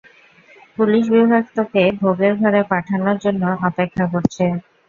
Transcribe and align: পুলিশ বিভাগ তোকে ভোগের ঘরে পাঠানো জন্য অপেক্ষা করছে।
পুলিশ 0.77 1.03
বিভাগ 1.13 1.43
তোকে 1.55 1.83
ভোগের 2.01 2.33
ঘরে 2.41 2.61
পাঠানো 2.71 3.11
জন্য 3.23 3.43
অপেক্ষা 3.67 4.05
করছে। 4.13 4.45